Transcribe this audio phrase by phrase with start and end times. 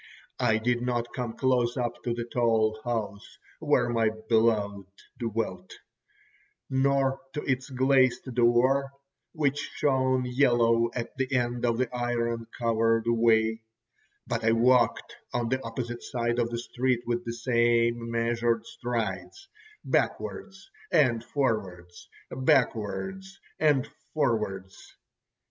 [0.39, 4.87] I did not come close up to the tall house, where my beloved
[5.19, 5.75] dwelt,
[6.71, 8.93] nor to its glazed door
[9.33, 13.61] which shone yellow at the end of the iron covered way,
[14.25, 20.67] but I walked on the opposite side of the street with the same measured strides—backwards
[20.91, 24.95] and forwards, backwards and forwards.